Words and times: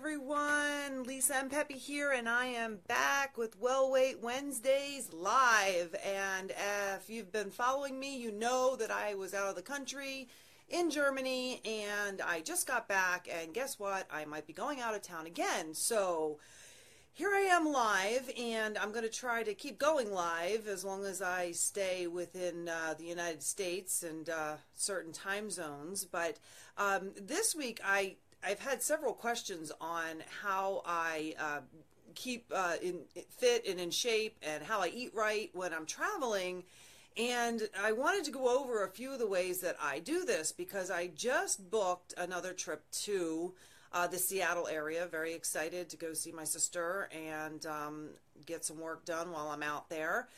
everyone. 0.00 1.02
Lisa 1.04 1.36
M. 1.36 1.50
Pepe 1.50 1.74
here, 1.74 2.10
and 2.10 2.26
I 2.26 2.46
am 2.46 2.78
back 2.88 3.36
with 3.36 3.60
Well 3.60 3.92
Weight 3.92 4.18
Wednesdays 4.22 5.12
live. 5.12 5.94
And 6.02 6.54
if 6.96 7.10
you've 7.10 7.30
been 7.30 7.50
following 7.50 8.00
me, 8.00 8.16
you 8.16 8.32
know 8.32 8.76
that 8.76 8.90
I 8.90 9.14
was 9.14 9.34
out 9.34 9.50
of 9.50 9.56
the 9.56 9.62
country 9.62 10.28
in 10.70 10.88
Germany, 10.88 11.60
and 11.66 12.22
I 12.22 12.40
just 12.40 12.66
got 12.66 12.88
back. 12.88 13.28
And 13.30 13.52
guess 13.52 13.78
what? 13.78 14.06
I 14.10 14.24
might 14.24 14.46
be 14.46 14.54
going 14.54 14.80
out 14.80 14.94
of 14.94 15.02
town 15.02 15.26
again. 15.26 15.74
So 15.74 16.38
here 17.12 17.34
I 17.34 17.40
am 17.40 17.70
live, 17.70 18.30
and 18.40 18.78
I'm 18.78 18.92
going 18.92 19.04
to 19.04 19.10
try 19.10 19.42
to 19.42 19.52
keep 19.52 19.78
going 19.78 20.10
live 20.10 20.66
as 20.66 20.82
long 20.82 21.04
as 21.04 21.20
I 21.20 21.52
stay 21.52 22.06
within 22.06 22.70
uh, 22.70 22.94
the 22.96 23.04
United 23.04 23.42
States 23.42 24.02
and 24.02 24.30
uh, 24.30 24.54
certain 24.74 25.12
time 25.12 25.50
zones. 25.50 26.06
But 26.06 26.38
um, 26.78 27.10
this 27.20 27.54
week, 27.54 27.82
I 27.84 28.16
I've 28.44 28.60
had 28.60 28.82
several 28.82 29.12
questions 29.12 29.70
on 29.80 30.22
how 30.42 30.82
I 30.86 31.34
uh, 31.38 31.60
keep 32.14 32.46
uh, 32.54 32.74
in 32.82 33.00
fit 33.28 33.66
and 33.66 33.78
in 33.78 33.90
shape, 33.90 34.36
and 34.42 34.62
how 34.64 34.80
I 34.80 34.88
eat 34.88 35.14
right 35.14 35.50
when 35.52 35.72
I'm 35.72 35.86
traveling. 35.86 36.64
And 37.16 37.68
I 37.82 37.92
wanted 37.92 38.24
to 38.24 38.30
go 38.30 38.60
over 38.60 38.84
a 38.84 38.88
few 38.88 39.12
of 39.12 39.18
the 39.18 39.26
ways 39.26 39.60
that 39.60 39.76
I 39.82 39.98
do 39.98 40.24
this 40.24 40.52
because 40.52 40.90
I 40.90 41.08
just 41.08 41.70
booked 41.70 42.14
another 42.16 42.52
trip 42.52 42.84
to 43.02 43.52
uh, 43.92 44.06
the 44.06 44.18
Seattle 44.18 44.68
area. 44.68 45.06
Very 45.06 45.34
excited 45.34 45.88
to 45.90 45.96
go 45.96 46.14
see 46.14 46.32
my 46.32 46.44
sister 46.44 47.08
and 47.12 47.66
um, 47.66 48.08
get 48.46 48.64
some 48.64 48.78
work 48.78 49.04
done 49.04 49.32
while 49.32 49.48
I'm 49.48 49.62
out 49.62 49.90
there. 49.90 50.28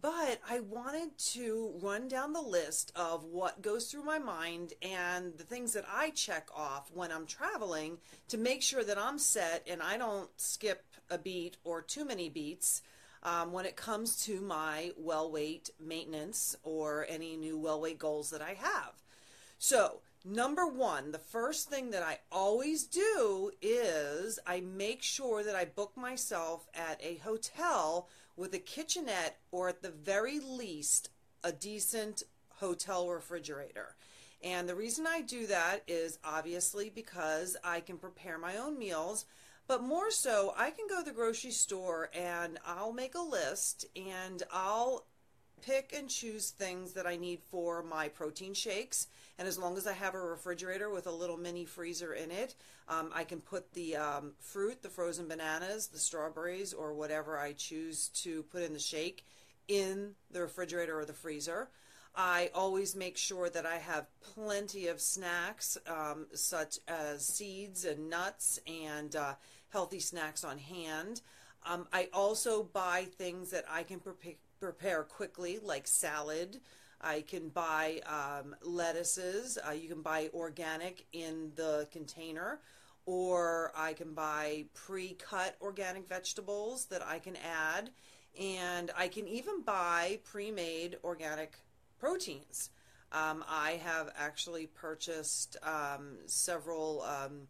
But 0.00 0.40
I 0.48 0.60
wanted 0.60 1.18
to 1.18 1.74
run 1.82 2.08
down 2.08 2.32
the 2.32 2.40
list 2.40 2.92
of 2.96 3.24
what 3.24 3.62
goes 3.62 3.90
through 3.90 4.04
my 4.04 4.18
mind 4.18 4.72
and 4.80 5.36
the 5.36 5.44
things 5.44 5.72
that 5.72 5.84
I 5.92 6.10
check 6.10 6.48
off 6.54 6.90
when 6.94 7.12
I'm 7.12 7.26
traveling 7.26 7.98
to 8.28 8.38
make 8.38 8.62
sure 8.62 8.84
that 8.84 8.98
I'm 8.98 9.18
set 9.18 9.66
and 9.68 9.82
I 9.82 9.96
don't 9.96 10.30
skip 10.40 10.84
a 11.10 11.18
beat 11.18 11.56
or 11.64 11.82
too 11.82 12.04
many 12.04 12.28
beats. 12.28 12.82
Um, 13.24 13.52
when 13.52 13.66
it 13.66 13.76
comes 13.76 14.24
to 14.24 14.40
my 14.40 14.90
well 14.96 15.30
weight 15.30 15.70
maintenance 15.78 16.56
or 16.64 17.06
any 17.08 17.36
new 17.36 17.56
well 17.56 17.80
weight 17.80 17.98
goals 17.98 18.30
that 18.30 18.42
I 18.42 18.54
have. 18.54 18.94
So, 19.58 20.00
Number 20.24 20.66
one, 20.66 21.10
the 21.10 21.18
first 21.18 21.68
thing 21.68 21.90
that 21.90 22.04
I 22.04 22.20
always 22.30 22.84
do 22.84 23.50
is 23.60 24.38
I 24.46 24.60
make 24.60 25.02
sure 25.02 25.42
that 25.42 25.56
I 25.56 25.64
book 25.64 25.96
myself 25.96 26.68
at 26.74 27.02
a 27.02 27.16
hotel 27.16 28.08
with 28.36 28.54
a 28.54 28.60
kitchenette 28.60 29.38
or 29.50 29.68
at 29.68 29.82
the 29.82 29.90
very 29.90 30.38
least 30.38 31.10
a 31.42 31.50
decent 31.50 32.22
hotel 32.50 33.08
refrigerator. 33.08 33.96
And 34.44 34.68
the 34.68 34.76
reason 34.76 35.08
I 35.08 35.22
do 35.22 35.46
that 35.48 35.82
is 35.88 36.20
obviously 36.24 36.88
because 36.88 37.56
I 37.64 37.80
can 37.80 37.98
prepare 37.98 38.38
my 38.38 38.56
own 38.56 38.78
meals, 38.78 39.24
but 39.66 39.82
more 39.82 40.10
so, 40.10 40.54
I 40.56 40.70
can 40.70 40.86
go 40.88 40.98
to 41.00 41.04
the 41.04 41.16
grocery 41.16 41.50
store 41.50 42.10
and 42.14 42.58
I'll 42.64 42.92
make 42.92 43.16
a 43.16 43.20
list 43.20 43.86
and 43.96 44.42
I'll 44.52 45.06
pick 45.62 45.94
and 45.96 46.08
choose 46.08 46.50
things 46.50 46.92
that 46.92 47.06
I 47.06 47.16
need 47.16 47.40
for 47.50 47.82
my 47.82 48.08
protein 48.08 48.54
shakes. 48.54 49.06
And 49.38 49.48
as 49.48 49.58
long 49.58 49.76
as 49.76 49.86
I 49.86 49.92
have 49.92 50.14
a 50.14 50.20
refrigerator 50.20 50.90
with 50.90 51.06
a 51.06 51.10
little 51.12 51.36
mini 51.36 51.64
freezer 51.64 52.12
in 52.12 52.30
it, 52.30 52.54
um, 52.88 53.10
I 53.14 53.24
can 53.24 53.40
put 53.40 53.72
the 53.72 53.96
um, 53.96 54.32
fruit, 54.38 54.82
the 54.82 54.88
frozen 54.88 55.28
bananas, 55.28 55.86
the 55.86 55.98
strawberries, 55.98 56.74
or 56.74 56.92
whatever 56.92 57.38
I 57.38 57.52
choose 57.52 58.08
to 58.22 58.42
put 58.44 58.62
in 58.62 58.72
the 58.72 58.78
shake 58.78 59.24
in 59.68 60.14
the 60.30 60.42
refrigerator 60.42 60.98
or 60.98 61.04
the 61.04 61.12
freezer. 61.12 61.68
I 62.14 62.50
always 62.54 62.94
make 62.94 63.16
sure 63.16 63.48
that 63.48 63.64
I 63.64 63.78
have 63.78 64.06
plenty 64.34 64.88
of 64.88 65.00
snacks, 65.00 65.78
um, 65.86 66.26
such 66.34 66.78
as 66.86 67.24
seeds 67.24 67.86
and 67.86 68.10
nuts 68.10 68.60
and 68.66 69.16
uh, 69.16 69.34
healthy 69.70 70.00
snacks 70.00 70.44
on 70.44 70.58
hand. 70.58 71.22
Um, 71.64 71.86
I 71.92 72.08
also 72.12 72.64
buy 72.64 73.06
things 73.16 73.50
that 73.50 73.64
I 73.70 73.82
can 73.84 74.00
prepare 74.00 74.34
prepare 74.62 75.02
quickly, 75.02 75.58
like 75.60 75.88
salad. 75.88 76.60
I 77.00 77.22
can 77.22 77.48
buy 77.48 78.00
um, 78.06 78.54
lettuces. 78.62 79.58
Uh, 79.58 79.72
you 79.72 79.88
can 79.88 80.02
buy 80.02 80.30
organic 80.32 81.04
in 81.12 81.50
the 81.56 81.88
container, 81.90 82.60
or 83.04 83.72
I 83.76 83.92
can 83.92 84.14
buy 84.14 84.66
pre 84.72 85.14
cut 85.14 85.56
organic 85.60 86.08
vegetables 86.08 86.84
that 86.86 87.04
I 87.04 87.18
can 87.18 87.34
add. 87.44 87.90
And 88.40 88.92
I 88.96 89.08
can 89.08 89.26
even 89.26 89.62
buy 89.62 90.20
pre 90.22 90.52
made 90.52 90.96
organic 91.02 91.58
proteins. 91.98 92.70
Um, 93.10 93.44
I 93.48 93.80
have 93.84 94.10
actually 94.16 94.68
purchased 94.68 95.56
um, 95.64 96.18
several 96.26 97.02
um, 97.02 97.48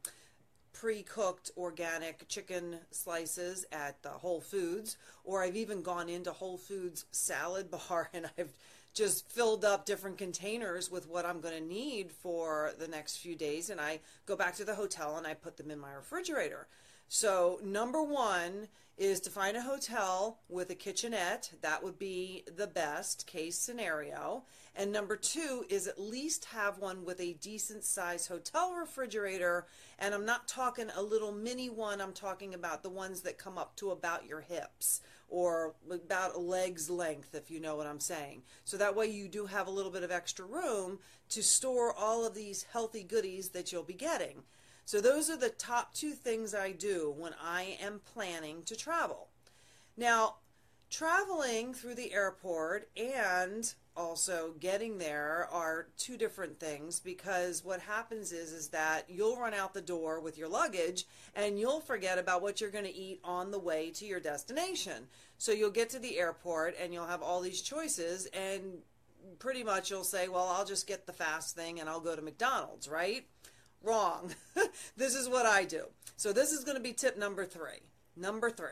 pre-cooked 0.83 1.53
organic 1.57 2.27
chicken 2.27 2.77
slices 2.91 3.65
at 3.71 4.03
the 4.03 4.09
Whole 4.09 4.41
Foods, 4.41 4.97
or 5.23 5.41
I've 5.41 5.55
even 5.55 5.81
gone 5.81 6.09
into 6.09 6.33
Whole 6.33 6.59
Foods 6.59 7.05
salad 7.13 7.71
bar 7.89 8.11
and 8.13 8.29
I've 8.37 8.53
just 8.93 9.31
filled 9.31 9.65
up 9.65 9.87
different 9.87 10.19
containers 10.19 10.91
with 10.91 11.09
what 11.09 11.25
I'm 11.25 11.41
going 11.41 11.55
to 11.55 11.65
need 11.65 12.11
for 12.11 12.73
the 12.81 12.89
next 12.89 13.19
few 13.19 13.37
days 13.37 13.71
and 13.71 13.81
I 13.81 14.01
go 14.27 14.35
back 14.35 14.57
to 14.57 14.65
the 14.65 14.75
hotel 14.75 15.17
and 15.17 15.25
I 15.25 15.35
put 15.35 15.57
them 15.57 15.71
in 15.71 15.79
my 15.79 15.93
refrigerator. 15.93 16.67
So, 17.15 17.61
number 17.63 18.03
1 18.03 18.69
is 18.97 19.21
to 19.21 19.29
find 19.29 19.55
a 19.55 19.61
hotel 19.61 20.39
with 20.49 20.71
a 20.71 20.75
kitchenette. 20.75 21.51
That 21.61 21.85
would 21.85 21.99
be 21.99 22.43
the 22.57 22.67
best 22.67 23.27
case 23.27 23.59
scenario. 23.59 24.45
And 24.75 24.91
number 24.91 25.17
two 25.17 25.67
is 25.69 25.87
at 25.87 26.01
least 26.01 26.47
have 26.47 26.79
one 26.79 27.05
with 27.05 27.21
a 27.21 27.35
decent 27.35 27.85
size 27.85 28.29
hotel 28.29 28.73
refrigerator. 28.73 29.67
And 29.99 30.15
I'm 30.15 30.25
not 30.25 30.49
talking 30.49 30.89
a 30.97 31.03
little 31.03 31.33
mini 31.33 31.69
one, 31.69 32.01
I'm 32.01 32.15
talking 32.15 32.55
about 32.55 32.83
the 32.83 32.89
ones 32.89 33.21
that 33.21 33.37
come 33.37 33.59
up 33.59 33.77
to 33.77 33.91
about 33.91 34.25
your 34.27 34.41
hips 34.41 35.03
or 35.29 35.75
about 35.91 36.35
a 36.35 36.39
leg's 36.39 36.89
length, 36.89 37.35
if 37.35 37.51
you 37.51 37.61
know 37.61 37.77
what 37.77 37.87
I'm 37.87 38.01
saying. 38.01 38.43
So 38.65 38.79
that 38.79 38.97
way 38.97 39.09
you 39.09 39.29
do 39.29 39.45
have 39.45 39.67
a 39.67 39.71
little 39.71 39.93
bit 39.93 40.03
of 40.03 40.11
extra 40.11 40.47
room 40.47 40.99
to 41.29 41.43
store 41.43 41.93
all 41.95 42.25
of 42.25 42.35
these 42.35 42.65
healthy 42.73 43.03
goodies 43.03 43.51
that 43.51 43.71
you'll 43.71 43.83
be 43.83 43.93
getting. 43.93 44.45
So 44.85 45.01
those 45.01 45.31
are 45.31 45.37
the 45.37 45.49
top 45.49 45.95
two 45.95 46.13
things 46.13 46.55
I 46.55 46.73
do 46.73 47.15
when 47.17 47.35
I 47.41 47.79
am 47.81 48.01
planning 48.05 48.63
to 48.65 48.77
travel. 48.77 49.29
Now, 49.97 50.37
traveling 50.91 51.73
through 51.73 51.95
the 51.95 52.13
airport 52.13 52.91
and 52.97 53.73
also 53.97 54.55
getting 54.61 54.99
there 54.99 55.49
are 55.51 55.89
two 55.97 56.17
different 56.17 56.59
things 56.59 57.01
because 57.01 57.65
what 57.65 57.81
happens 57.81 58.33
is 58.33 58.53
is 58.53 58.69
that 58.69 59.05
you'll 59.09 59.39
run 59.39 59.55
out 59.55 59.75
the 59.75 59.81
door 59.81 60.21
with 60.21 60.37
your 60.37 60.49
luggage 60.49 61.07
and 61.35 61.59
you'll 61.59 61.81
forget 61.81 62.19
about 62.19 62.43
what 62.43 62.61
you're 62.61 62.71
going 62.71 62.85
to 62.85 62.95
eat 62.95 63.21
on 63.25 63.51
the 63.51 63.59
way 63.59 63.91
to 63.91 64.05
your 64.05 64.21
destination. 64.21 65.07
So 65.39 65.53
you'll 65.53 65.71
get 65.71 65.91
to 65.91 65.99
the 65.99 66.19
airport 66.19 66.75
and 66.81 66.93
you'll 66.93 67.07
have 67.07 67.23
all 67.23 67.41
these 67.41 67.63
choices 67.63 68.27
and 68.27 68.79
pretty 69.39 69.65
much 69.65 69.91
you'll 69.91 70.05
say, 70.05 70.29
"Well, 70.29 70.49
I'll 70.49 70.65
just 70.65 70.87
get 70.87 71.07
the 71.07 71.13
fast 71.13 71.55
thing 71.55 71.81
and 71.81 71.89
I'll 71.89 72.01
go 72.01 72.17
to 72.17 72.23
McDonald's," 72.23 72.89
right? 72.89 73.27
Wrong. 73.83 74.35
this 74.97 75.15
is 75.15 75.29
what 75.29 75.47
I 75.47 75.65
do. 75.65 75.87
So 76.17 76.33
this 76.33 76.53
is 76.53 76.65
going 76.65 76.77
to 76.77 76.83
be 76.83 76.93
tip 76.93 77.19
number 77.19 77.45
3. 77.45 77.63
Number 78.17 78.51
3. 78.51 78.69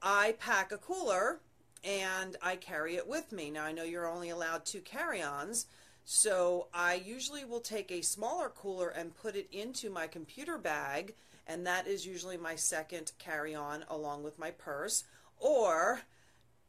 I 0.00 0.34
pack 0.38 0.72
a 0.72 0.78
cooler 0.78 1.40
and 1.84 2.36
I 2.42 2.56
carry 2.56 2.96
it 2.96 3.06
with 3.06 3.32
me. 3.32 3.50
Now, 3.50 3.64
I 3.64 3.72
know 3.72 3.84
you're 3.84 4.08
only 4.08 4.30
allowed 4.30 4.64
two 4.64 4.80
carry 4.80 5.22
ons, 5.22 5.66
so 6.04 6.68
I 6.72 6.94
usually 6.94 7.44
will 7.44 7.60
take 7.60 7.90
a 7.90 8.02
smaller 8.02 8.48
cooler 8.48 8.88
and 8.88 9.16
put 9.16 9.36
it 9.36 9.48
into 9.52 9.90
my 9.90 10.06
computer 10.06 10.58
bag, 10.58 11.14
and 11.46 11.66
that 11.66 11.86
is 11.86 12.06
usually 12.06 12.36
my 12.36 12.54
second 12.54 13.12
carry 13.18 13.54
on 13.54 13.84
along 13.88 14.22
with 14.22 14.38
my 14.38 14.50
purse. 14.52 15.04
Or 15.38 16.02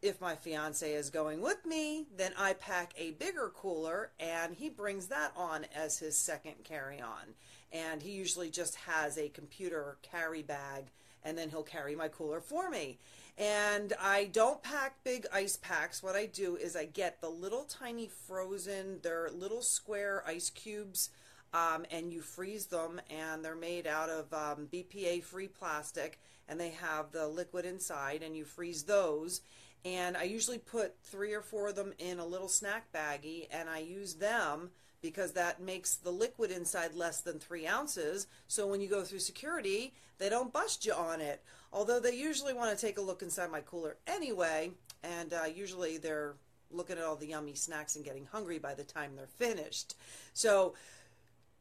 if 0.04 0.20
my 0.20 0.36
fiance 0.36 0.92
is 0.92 1.10
going 1.10 1.42
with 1.42 1.66
me, 1.66 2.06
then 2.16 2.34
I 2.38 2.54
pack 2.54 2.94
a 2.98 3.12
bigger 3.12 3.52
cooler 3.56 4.12
and 4.20 4.54
he 4.54 4.70
brings 4.70 5.08
that 5.08 5.32
on 5.36 5.66
as 5.74 5.98
his 5.98 6.18
second 6.18 6.64
carry 6.66 7.00
on. 7.00 7.36
And 7.72 8.02
he 8.02 8.12
usually 8.12 8.50
just 8.50 8.76
has 8.76 9.18
a 9.18 9.30
computer 9.30 9.98
carry 10.02 10.44
bag 10.44 10.92
and 11.24 11.38
then 11.38 11.50
he'll 11.50 11.64
carry 11.64 11.96
my 11.96 12.10
cooler 12.10 12.42
for 12.42 12.70
me. 12.70 13.00
And 13.38 13.94
I 14.00 14.26
don't 14.26 14.62
pack 14.62 15.04
big 15.06 15.26
ice 15.34 15.58
packs. 15.58 16.04
What 16.04 16.16
I 16.16 16.26
do 16.26 16.58
is 16.58 16.76
I 16.76 16.86
get 16.86 17.22
the 17.22 17.30
little 17.30 17.64
tiny 17.64 18.10
frozen, 18.28 19.00
they're 19.02 19.30
little 19.32 19.62
square 19.62 20.22
ice 20.28 20.50
cubes, 20.50 21.10
um, 21.54 21.86
and 21.90 22.12
you 22.12 22.22
freeze 22.22 22.66
them, 22.66 23.00
and 23.10 23.44
they're 23.44 23.56
made 23.56 23.88
out 23.88 24.10
of 24.10 24.34
um, 24.34 24.68
BPA 24.72 25.24
free 25.24 25.48
plastic, 25.48 26.20
and 26.48 26.60
they 26.60 26.72
have 26.72 27.12
the 27.12 27.28
liquid 27.28 27.66
inside, 27.66 28.22
and 28.22 28.36
you 28.36 28.44
freeze 28.44 28.84
those. 28.84 29.42
And 29.86 30.16
I 30.16 30.24
usually 30.24 30.60
put 30.60 30.96
three 31.04 31.34
or 31.34 31.42
four 31.42 31.68
of 31.68 31.76
them 31.76 31.94
in 32.00 32.20
a 32.20 32.26
little 32.26 32.48
snack 32.48 32.92
baggie, 32.94 33.48
and 33.52 33.70
I 33.70 33.80
use 33.80 34.16
them 34.16 34.70
because 35.02 35.34
that 35.34 35.62
makes 35.62 35.96
the 35.96 36.12
liquid 36.12 36.50
inside 36.50 36.96
less 36.96 37.20
than 37.20 37.38
three 37.38 37.68
ounces. 37.68 38.28
So 38.48 38.66
when 38.66 38.80
you 38.80 38.88
go 38.88 39.04
through 39.04 39.20
security, 39.20 39.94
they 40.18 40.30
don't 40.30 40.54
bust 40.54 40.86
you 40.86 40.94
on 40.94 41.20
it. 41.20 41.44
Although 41.74 42.00
they 42.00 42.16
usually 42.16 42.54
want 42.54 42.78
to 42.78 42.86
take 42.86 42.98
a 42.98 43.02
look 43.02 43.22
inside 43.22 43.52
my 43.52 43.60
cooler 43.60 43.98
anyway, 44.08 44.72
and 45.04 45.34
uh, 45.34 45.46
usually 45.54 45.98
they're 45.98 46.36
looking 46.72 46.98
at 46.98 47.04
all 47.04 47.18
the 47.18 47.28
yummy 47.28 47.54
snacks 47.54 47.98
and 47.98 48.06
getting 48.06 48.26
hungry 48.32 48.60
by 48.60 48.74
the 48.74 48.84
time 48.84 49.12
they're 49.16 49.28
finished. 49.28 49.96
So 50.34 50.74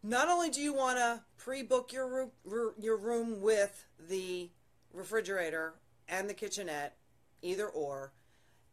not 0.05 0.29
only 0.29 0.49
do 0.49 0.61
you 0.61 0.73
want 0.73 0.99
to 0.99 1.21
pre-book 1.37 1.93
your 1.93 2.31
room, 2.45 2.73
your 2.79 2.97
room 2.97 3.41
with 3.41 3.85
the 4.09 4.51
refrigerator 4.93 5.75
and 6.09 6.31
the 6.31 6.35
kitchenette, 6.35 6.97
either 7.43 7.67
or, 7.67 8.13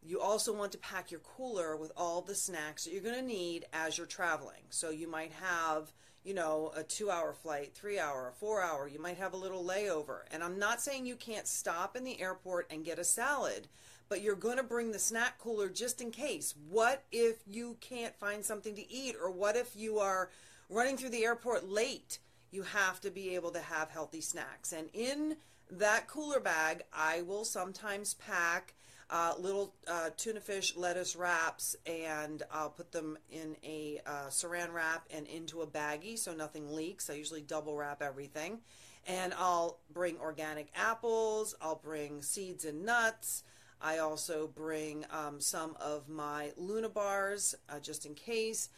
you 0.02 0.20
also 0.20 0.54
want 0.54 0.72
to 0.72 0.78
pack 0.78 1.10
your 1.10 1.20
cooler 1.20 1.76
with 1.76 1.92
all 1.96 2.22
the 2.22 2.34
snacks 2.34 2.84
that 2.84 2.92
you're 2.92 3.02
going 3.02 3.16
to 3.16 3.22
need 3.22 3.66
as 3.72 3.98
you're 3.98 4.06
traveling. 4.06 4.62
So 4.70 4.90
you 4.90 5.10
might 5.10 5.32
have, 5.32 5.92
you 6.24 6.32
know, 6.32 6.72
a 6.74 6.82
two 6.82 7.10
hour 7.10 7.34
flight, 7.34 7.74
three 7.74 7.98
hour, 7.98 8.32
four 8.38 8.62
hour. 8.62 8.88
You 8.88 9.00
might 9.00 9.18
have 9.18 9.34
a 9.34 9.38
little 9.38 9.62
layover. 9.62 10.20
And 10.30 10.42
I'm 10.42 10.58
not 10.58 10.80
saying 10.80 11.04
you 11.04 11.16
can't 11.16 11.46
stop 11.46 11.96
in 11.96 12.04
the 12.04 12.20
airport 12.20 12.70
and 12.70 12.84
get 12.84 12.98
a 12.98 13.04
salad, 13.04 13.68
but 14.08 14.22
you're 14.22 14.36
going 14.36 14.56
to 14.56 14.62
bring 14.62 14.92
the 14.92 14.98
snack 14.98 15.38
cooler 15.38 15.68
just 15.68 16.00
in 16.00 16.10
case. 16.10 16.54
What 16.68 17.04
if 17.12 17.36
you 17.46 17.76
can't 17.80 18.18
find 18.18 18.42
something 18.42 18.74
to 18.76 18.90
eat? 18.90 19.16
Or 19.22 19.30
what 19.30 19.54
if 19.54 19.76
you 19.76 19.98
are 19.98 20.30
running 20.70 20.96
through 20.96 21.10
the 21.10 21.24
airport 21.24 21.68
late? 21.68 22.20
You 22.50 22.62
have 22.62 23.00
to 23.02 23.10
be 23.10 23.34
able 23.34 23.50
to 23.50 23.60
have 23.60 23.90
healthy 23.90 24.22
snacks. 24.22 24.72
And 24.72 24.88
in 24.94 25.36
that 25.72 26.08
cooler 26.08 26.40
bag, 26.40 26.82
I 26.92 27.22
will 27.22 27.44
sometimes 27.44 28.14
pack 28.14 28.74
uh, 29.10 29.34
little 29.38 29.74
uh, 29.88 30.10
tuna 30.16 30.40
fish 30.40 30.76
lettuce 30.76 31.16
wraps, 31.16 31.74
and 31.84 32.42
I'll 32.52 32.70
put 32.70 32.92
them 32.92 33.18
in 33.30 33.56
a 33.64 34.00
uh, 34.06 34.28
saran 34.28 34.72
wrap 34.72 35.08
and 35.12 35.26
into 35.26 35.62
a 35.62 35.66
baggie 35.66 36.18
so 36.18 36.32
nothing 36.32 36.72
leaks. 36.72 37.10
I 37.10 37.14
usually 37.14 37.42
double 37.42 37.76
wrap 37.76 38.02
everything. 38.02 38.60
And 39.06 39.32
I'll 39.36 39.80
bring 39.92 40.18
organic 40.18 40.68
apples, 40.76 41.54
I'll 41.60 41.80
bring 41.82 42.22
seeds 42.22 42.64
and 42.64 42.84
nuts. 42.84 43.42
I 43.80 43.98
also 43.98 44.46
bring 44.46 45.06
um, 45.10 45.40
some 45.40 45.74
of 45.80 46.08
my 46.08 46.52
Luna 46.58 46.90
bars 46.90 47.54
uh, 47.70 47.80
just 47.80 48.04
in 48.04 48.14
case, 48.14 48.68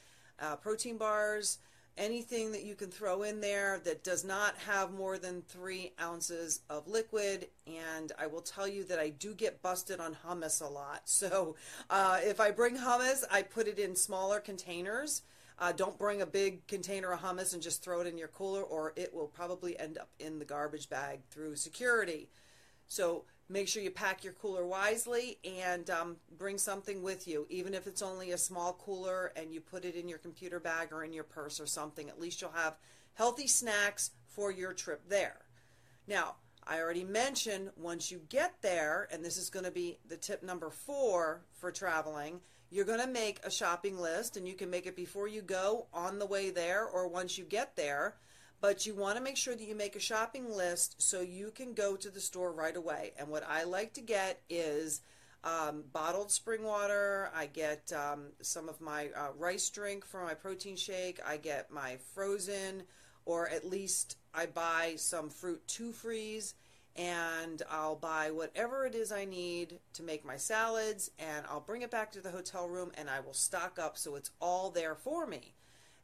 uh, 0.41 0.57
protein 0.57 0.97
bars 0.97 1.59
anything 1.97 2.53
that 2.53 2.65
you 2.65 2.75
can 2.75 2.91
throw 2.91 3.23
in 3.23 3.41
there 3.41 3.81
that 3.85 4.03
does 4.03 4.25
not 4.25 4.57
have 4.67 4.93
more 4.93 5.19
than 5.19 5.43
three 5.43 5.93
ounces 6.01 6.61
of 6.71 6.89
liquid. 6.89 7.49
And 7.67 8.13
I 8.19 8.27
will 8.27 8.41
tell 8.41 8.67
you 8.67 8.85
that 8.85 8.99
I 8.99 9.11
do 9.11 9.35
get 9.35 9.63
busted 9.63 10.01
on 10.01 10.17
hummus 10.27 10.61
a 10.63 10.67
lot. 10.67 11.03
So 11.23 11.55
uh, 11.89 12.19
if 12.23 12.41
I 12.41 12.51
bring 12.51 12.77
hummus, 12.77 13.23
I 13.31 13.43
put 13.43 13.69
it 13.69 13.79
in 13.79 13.95
smaller 13.95 14.41
containers. 14.41 15.23
Uh, 15.59 15.71
don't 15.71 15.97
bring 15.97 16.21
a 16.21 16.27
big 16.27 16.67
container 16.67 17.13
of 17.13 17.21
hummus 17.21 17.55
and 17.55 17.63
just 17.63 17.85
throw 17.85 18.01
it 18.01 18.07
in 18.09 18.19
your 18.19 18.29
cooler, 18.29 18.63
or 18.63 18.93
it 18.97 19.15
will 19.15 19.29
probably 19.29 19.79
end 19.79 19.99
up 19.99 20.09
in 20.19 20.41
the 20.41 20.45
garbage 20.45 20.89
bag 20.89 21.21
through 21.31 21.55
security. 21.55 22.29
So 22.89 23.25
make 23.53 23.69
sure 23.69 23.83
you 23.83 23.91
pack 23.91 24.25
your 24.25 24.33
cooler 24.33 24.67
wisely 24.67 25.39
and 25.45 25.91
um, 25.91 26.17
bring 26.39 26.57
something 26.57 27.03
with 27.03 27.29
you, 27.29 27.47
even 27.51 27.75
if 27.75 27.87
it's 27.87 28.03
only 28.03 28.33
a 28.33 28.39
small 28.39 28.73
cooler 28.73 29.33
and 29.37 29.53
you 29.53 29.61
put 29.61 29.85
it 29.85 29.95
in 29.95 30.09
your 30.09 30.19
computer 30.19 30.59
bag 30.59 30.89
or 30.93 31.05
in 31.05 31.13
your 31.13 31.25
purse 31.25 31.61
or 31.61 31.67
something. 31.67 32.09
At 32.09 32.21
least 32.21 32.41
you'll 32.41 32.51
have 32.53 32.77
healthy 33.15 33.47
snacks 33.47 34.11
for 34.27 34.51
your 34.51 34.73
trip 34.73 35.03
there. 35.09 35.37
Now, 36.09 36.37
I 36.67 36.81
already 36.81 37.05
mentioned 37.05 37.71
once 37.77 38.11
you 38.11 38.21
get 38.29 38.55
there, 38.63 39.09
and 39.13 39.25
this 39.25 39.37
is 39.37 39.51
going 39.51 39.65
to 39.65 39.71
be 39.71 39.99
the 40.09 40.17
tip 40.17 40.43
number 40.43 40.71
four 40.71 41.43
for 41.53 41.71
traveling, 41.71 42.41
you're 42.71 42.85
going 42.85 43.01
to 43.01 43.07
make 43.07 43.41
a 43.45 43.51
shopping 43.51 44.01
list, 44.01 44.37
and 44.37 44.49
you 44.49 44.55
can 44.55 44.71
make 44.71 44.87
it 44.87 44.97
before 44.97 45.29
you 45.29 45.43
go, 45.43 45.87
on 45.93 46.19
the 46.19 46.27
way 46.27 46.51
there, 46.51 46.87
or 46.87 47.09
once 47.09 47.37
you 47.37 47.45
get 47.45 47.77
there 47.77 48.15
but 48.63 48.87
you 48.87 48.95
want 48.95 49.19
to 49.19 49.23
make 49.23 49.37
sure 49.37 49.57
that 49.57 49.67
you 49.67 49.75
make 49.75 49.97
a 49.97 50.01
shopping 50.01 50.49
list 50.49 51.03
so 51.03 51.21
you 51.21 51.51
can 51.51 51.75
go 51.75 51.97
to 51.97 52.09
the 52.09 52.21
store 52.21 52.53
right 52.53 52.77
away. 52.77 53.13
And 53.19 53.29
what 53.29 53.45
I 53.47 53.65
like 53.65 53.93
to 53.95 54.01
get 54.01 54.41
is 54.49 55.01
um, 55.43 55.83
bottled 55.93 56.31
spring 56.31 56.63
water. 56.63 57.29
I 57.35 57.47
get 57.47 57.93
um, 57.93 58.27
some 58.41 58.69
of 58.69 58.81
my 58.81 59.09
uh, 59.17 59.31
rice 59.37 59.69
drink 59.69 60.07
for 60.07 60.23
my 60.23 60.35
protein 60.35 60.77
shake. 60.77 61.19
I 61.27 61.39
get 61.39 61.73
my 61.73 61.99
frozen, 62.15 62.85
or 63.25 63.49
at 63.49 63.69
least 63.69 64.17
I 64.33 64.47
buy 64.47 64.95
some 64.97 65.29
fruit 65.29 65.67
to 65.67 65.91
freeze. 65.91 66.55
And 66.95 67.63
I'll 67.69 67.97
buy 67.97 68.31
whatever 68.31 68.87
it 68.87 68.95
is 68.95 69.11
I 69.11 69.25
need 69.25 69.81
to 69.95 70.05
make 70.05 70.25
my 70.25 70.37
salads, 70.37 71.11
and 71.19 71.45
I'll 71.49 71.61
bring 71.61 71.83
it 71.83 71.91
back 71.91 72.13
to 72.13 72.21
the 72.21 72.31
hotel 72.31 72.69
room 72.69 72.93
and 72.97 73.11
I 73.11 73.19
will 73.21 73.33
stock 73.33 73.79
up 73.81 73.97
so 73.97 74.15
it's 74.15 74.31
all 74.41 74.71
there 74.71 74.95
for 74.95 75.27
me 75.27 75.55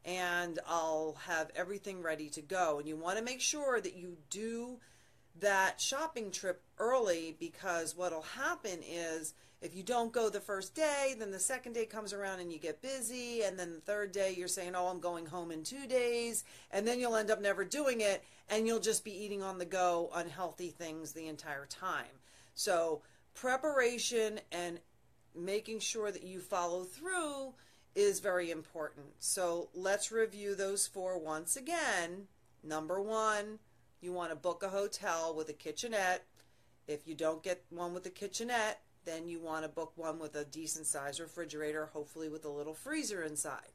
and 0.05 0.59
I'll 0.67 1.17
have 1.27 1.51
everything 1.55 2.03
ready 2.03 2.29
to 2.31 2.43
go. 2.43 2.79
And 2.79 2.89
you 2.89 2.97
want 2.97 3.19
to 3.19 3.25
make 3.25 3.41
sure 3.41 3.81
that 3.81 3.97
you 3.97 4.17
do 4.31 4.79
that 5.41 5.81
shopping 5.81 6.31
trip 6.31 6.63
early 6.79 7.37
because 7.39 7.97
what'll 7.97 8.23
happen 8.23 8.81
is 8.89 9.35
if 9.61 9.75
you 9.75 9.83
don't 9.83 10.13
go 10.13 10.31
the 10.31 10.41
first 10.41 10.75
day, 10.75 11.17
then 11.19 11.31
the 11.31 11.41
second 11.41 11.73
day 11.73 11.85
comes 11.85 12.13
around 12.13 12.41
and 12.41 12.53
you 12.53 12.59
get 12.59 12.81
busy, 12.81 13.43
and 13.43 13.59
then 13.59 13.73
the 13.73 13.81
third 13.81 14.13
day 14.13 14.33
you're 14.37 14.47
saying, 14.47 14.77
"Oh, 14.77 14.87
I'm 14.87 15.01
going 15.01 15.27
home 15.27 15.51
in 15.51 15.65
2 15.65 15.87
days," 15.89 16.45
and 16.71 16.87
then 16.87 17.01
you'll 17.01 17.17
end 17.17 17.31
up 17.31 17.41
never 17.41 17.65
doing 17.65 18.01
it 18.01 18.23
and 18.49 18.67
you'll 18.67 18.81
just 18.81 19.05
be 19.05 19.13
eating 19.13 19.43
on 19.43 19.59
the 19.59 19.65
go 19.65 20.11
unhealthy 20.15 20.71
things 20.71 21.13
the 21.13 21.27
entire 21.27 21.67
time. 21.67 22.21
So, 22.55 23.03
preparation 23.35 24.41
and 24.51 24.81
making 25.35 25.81
sure 25.81 26.11
that 26.11 26.23
you 26.23 26.41
follow 26.41 26.85
through 26.85 27.55
is 27.99 28.21
very 28.21 28.53
important. 28.53 29.07
So 29.19 29.71
let's 29.75 30.13
review 30.13 30.55
those 30.55 30.87
four 30.87 31.19
once 31.19 31.57
again. 31.57 32.29
Number 32.63 33.03
one, 33.03 33.59
you 34.01 34.13
want 34.13 34.31
to 34.31 34.37
book 34.37 34.63
a 34.63 34.69
hotel 34.69 35.35
with 35.35 35.49
a 35.49 35.53
kitchenette. 35.53 36.25
If 36.87 37.09
you 37.09 37.17
don't 37.17 37.43
get 37.43 37.65
one 37.71 37.93
with 37.95 38.07
a 38.07 38.11
kitchenette, 38.11 38.83
then 39.05 39.29
you 39.29 39.41
want 39.41 39.65
to 39.65 39.69
book 39.69 39.93
one 39.97 40.21
with 40.21 40.37
a 40.37 40.45
decent 40.45 40.87
sized 40.87 41.19
refrigerator, 41.19 41.87
hopefully 41.87 42.29
with 42.29 42.45
a 42.45 42.49
little 42.49 42.73
freezer 42.73 43.25
inside. 43.25 43.73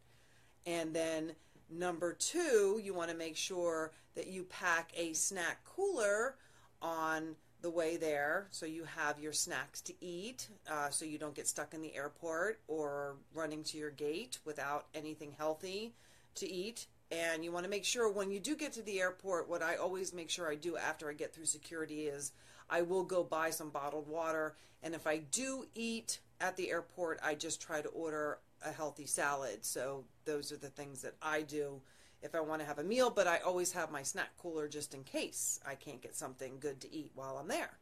And 0.65 0.95
then 0.95 1.33
number 1.69 2.13
two, 2.13 2.79
you 2.81 2.93
want 2.93 3.11
to 3.11 3.17
make 3.17 3.35
sure 3.35 3.91
that 4.15 4.27
you 4.27 4.43
pack 4.43 4.91
a 4.95 5.11
snack 5.11 5.65
cooler 5.65 6.35
on 6.81 7.35
the 7.63 7.69
way 7.69 7.95
there. 7.95 8.47
So 8.51 8.65
you 8.65 8.83
have 8.83 9.19
your 9.19 9.31
snacks 9.33 9.81
to 9.81 9.93
eat 10.01 10.49
uh, 10.69 10.89
so 10.89 11.05
you 11.05 11.17
don't 11.17 11.33
get 11.33 11.47
stuck 11.47 11.73
in 11.73 11.81
the 11.81 11.95
airport 11.95 12.59
or 12.67 13.15
running 13.33 13.63
to 13.63 13.77
your 13.77 13.89
gate 13.89 14.37
without 14.45 14.85
anything 14.93 15.33
healthy 15.35 15.93
to 16.35 16.47
eat. 16.47 16.87
And 17.09 17.43
you 17.43 17.51
want 17.53 17.63
to 17.63 17.69
make 17.69 17.85
sure 17.85 18.11
when 18.11 18.31
you 18.31 18.39
do 18.39 18.55
get 18.55 18.73
to 18.73 18.81
the 18.81 18.99
airport 18.99 19.49
what 19.49 19.63
i 19.63 19.75
always 19.75 20.13
make 20.13 20.29
sure 20.29 20.49
i 20.49 20.55
do 20.55 20.77
after 20.77 21.09
i 21.09 21.13
get 21.13 21.33
through 21.33 21.45
security 21.45 22.07
is 22.07 22.33
i 22.69 22.81
will 22.81 23.03
go 23.03 23.23
buy 23.23 23.49
some 23.49 23.69
bottled 23.69 24.09
water. 24.09 24.55
And 24.83 24.93
if 24.93 25.07
i 25.07 25.17
do 25.17 25.65
eat 25.73 26.19
at 26.41 26.57
the 26.57 26.69
airport 26.69 27.19
i 27.23 27.33
just 27.33 27.61
try 27.61 27.81
to 27.81 27.89
order 27.89 28.39
a 28.65 28.71
healthy 28.71 29.05
salad. 29.05 29.63
So 29.63 30.03
those 30.25 30.51
are 30.51 30.57
the 30.57 30.69
things 30.69 31.01
that 31.03 31.15
i 31.21 31.43
do 31.43 31.81
if 32.23 32.33
I 32.33 32.39
want 32.39 32.61
to 32.61 32.67
have 32.67 32.79
a 32.79 32.83
meal, 32.83 33.09
but 33.09 33.27
I 33.27 33.39
always 33.39 33.73
have 33.73 33.91
my 33.91 34.01
snack 34.01 34.29
cooler 34.41 34.67
just 34.67 34.93
in 34.93 35.03
case 35.03 35.59
I 35.67 35.75
can't 35.75 36.01
get 36.01 36.15
something 36.15 36.53
good 36.59 36.79
to 36.81 36.93
eat 36.93 37.11
while 37.13 37.37
I'm 37.37 37.49
there. 37.49 37.77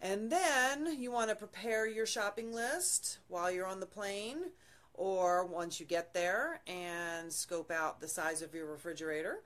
And 0.00 0.30
then 0.30 1.00
you 1.00 1.10
want 1.10 1.30
to 1.30 1.36
prepare 1.36 1.86
your 1.86 2.06
shopping 2.06 2.52
list 2.52 3.18
while 3.28 3.50
you're 3.50 3.66
on 3.66 3.80
the 3.80 3.86
plane 3.86 4.38
or 4.94 5.46
once 5.46 5.78
you 5.78 5.86
get 5.86 6.12
there 6.12 6.60
and 6.66 7.32
scope 7.32 7.70
out 7.70 8.00
the 8.00 8.08
size 8.08 8.42
of 8.42 8.54
your 8.54 8.66
refrigerator. 8.66 9.42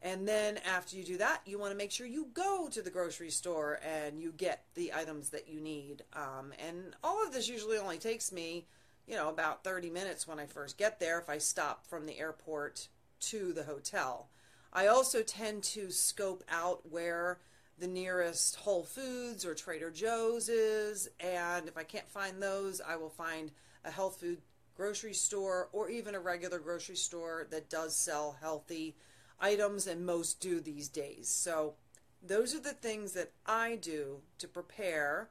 And 0.00 0.26
then 0.26 0.58
after 0.66 0.96
you 0.96 1.04
do 1.04 1.16
that, 1.18 1.42
you 1.46 1.58
want 1.58 1.72
to 1.72 1.76
make 1.76 1.90
sure 1.90 2.06
you 2.06 2.28
go 2.34 2.68
to 2.70 2.82
the 2.82 2.90
grocery 2.90 3.30
store 3.30 3.80
and 3.82 4.20
you 4.20 4.32
get 4.32 4.64
the 4.74 4.92
items 4.92 5.30
that 5.30 5.48
you 5.48 5.60
need. 5.60 6.02
Um, 6.12 6.52
and 6.58 6.94
all 7.02 7.24
of 7.24 7.32
this 7.32 7.48
usually 7.48 7.78
only 7.78 7.98
takes 7.98 8.30
me, 8.30 8.66
you 9.06 9.14
know, 9.14 9.30
about 9.30 9.64
30 9.64 9.88
minutes 9.88 10.26
when 10.26 10.38
I 10.38 10.46
first 10.46 10.76
get 10.76 11.00
there 11.00 11.18
if 11.18 11.30
I 11.30 11.38
stop 11.38 11.86
from 11.86 12.04
the 12.04 12.18
airport 12.18 12.88
to 13.30 13.52
the 13.52 13.64
hotel. 13.64 14.28
I 14.72 14.86
also 14.88 15.22
tend 15.22 15.62
to 15.64 15.90
scope 15.90 16.42
out 16.48 16.90
where 16.90 17.38
the 17.78 17.86
nearest 17.86 18.56
Whole 18.56 18.84
Foods 18.84 19.44
or 19.44 19.54
Trader 19.54 19.90
Joe's 19.90 20.48
is, 20.48 21.08
and 21.20 21.68
if 21.68 21.76
I 21.76 21.84
can't 21.84 22.08
find 22.08 22.42
those, 22.42 22.80
I 22.80 22.96
will 22.96 23.10
find 23.10 23.50
a 23.84 23.90
health 23.90 24.20
food 24.20 24.38
grocery 24.76 25.14
store 25.14 25.68
or 25.72 25.88
even 25.88 26.14
a 26.14 26.20
regular 26.20 26.58
grocery 26.58 26.96
store 26.96 27.46
that 27.50 27.70
does 27.70 27.96
sell 27.96 28.36
healthy 28.40 28.96
items, 29.40 29.86
and 29.86 30.06
most 30.06 30.40
do 30.40 30.60
these 30.60 30.88
days. 30.88 31.28
So, 31.28 31.74
those 32.22 32.54
are 32.54 32.60
the 32.60 32.70
things 32.70 33.12
that 33.12 33.32
I 33.44 33.76
do 33.76 34.22
to 34.38 34.48
prepare 34.48 35.28